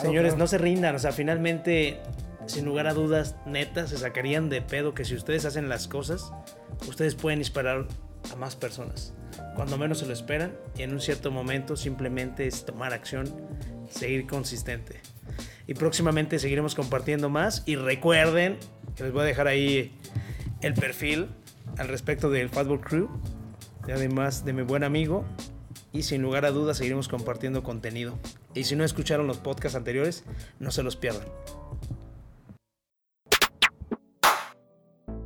Señores, 0.00 0.36
no 0.36 0.46
se 0.48 0.58
rindan, 0.58 0.96
o 0.96 0.98
sea, 0.98 1.12
finalmente, 1.12 2.00
sin 2.46 2.64
lugar 2.64 2.88
a 2.88 2.94
dudas, 2.94 3.36
neta, 3.46 3.86
se 3.86 3.96
sacarían 3.96 4.48
de 4.48 4.60
pedo 4.60 4.92
que 4.92 5.04
si 5.04 5.14
ustedes 5.14 5.44
hacen 5.44 5.68
las 5.68 5.86
cosas, 5.86 6.32
ustedes 6.88 7.14
pueden 7.14 7.38
inspirar 7.38 7.86
a 8.32 8.36
más 8.36 8.56
personas. 8.56 9.14
Cuando 9.54 9.78
menos 9.78 9.98
se 9.98 10.06
lo 10.06 10.12
esperan 10.12 10.56
y 10.76 10.82
en 10.82 10.92
un 10.92 11.00
cierto 11.00 11.30
momento 11.30 11.76
simplemente 11.76 12.48
es 12.48 12.64
tomar 12.64 12.92
acción, 12.92 13.32
seguir 13.88 14.26
consistente 14.26 15.00
y 15.68 15.74
próximamente 15.74 16.38
seguiremos 16.38 16.74
compartiendo 16.74 17.28
más. 17.28 17.62
Y 17.66 17.76
recuerden 17.76 18.58
que 18.96 19.04
les 19.04 19.12
voy 19.12 19.22
a 19.22 19.24
dejar 19.26 19.46
ahí 19.46 19.92
el 20.62 20.74
perfil 20.74 21.28
al 21.76 21.88
respecto 21.88 22.30
del 22.30 22.48
Fatball 22.48 22.80
Crew, 22.80 23.08
y 23.86 23.92
además 23.92 24.44
de 24.44 24.54
mi 24.54 24.62
buen 24.62 24.82
amigo. 24.82 25.24
Y 25.92 26.02
sin 26.02 26.22
lugar 26.22 26.46
a 26.46 26.50
dudas 26.50 26.78
seguiremos 26.78 27.06
compartiendo 27.06 27.62
contenido. 27.62 28.18
Y 28.54 28.64
si 28.64 28.76
no 28.76 28.84
escucharon 28.84 29.26
los 29.26 29.36
podcasts 29.38 29.76
anteriores, 29.76 30.24
no 30.58 30.70
se 30.70 30.82
los 30.82 30.96
pierdan. 30.96 31.28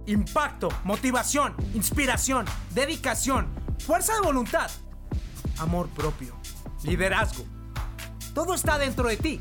Impacto, 0.07 0.71
motivación, 0.83 1.55
inspiración, 1.75 2.47
dedicación, 2.75 3.47
fuerza 3.79 4.15
de 4.15 4.21
voluntad, 4.21 4.71
amor 5.59 5.89
propio, 5.91 6.37
liderazgo. 6.83 7.45
Todo 8.35 8.55
está 8.55 8.79
dentro 8.79 9.07
de 9.09 9.17
ti 9.17 9.41